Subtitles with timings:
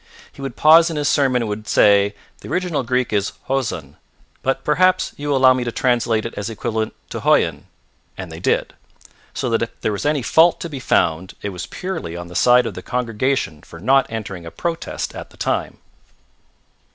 [0.31, 3.97] He would pause in his sermon and would say: "The original Greek is 'Hoson,'
[4.41, 7.65] but perhaps you will allow me to translate it as equivalent to 'Hoyon.'"
[8.17, 8.73] And they did.
[9.35, 12.35] So that if there was any fault to be found it was purely on the
[12.35, 15.77] side of the congregation for not entering a protest at the time.